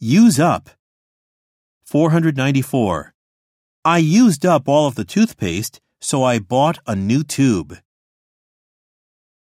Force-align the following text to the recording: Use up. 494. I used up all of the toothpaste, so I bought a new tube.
Use 0.00 0.38
up. 0.38 0.70
494. 1.84 3.14
I 3.84 3.98
used 3.98 4.46
up 4.46 4.68
all 4.68 4.86
of 4.86 4.94
the 4.94 5.04
toothpaste, 5.04 5.80
so 6.00 6.22
I 6.22 6.38
bought 6.38 6.78
a 6.86 6.94
new 6.94 7.24
tube. 7.24 7.78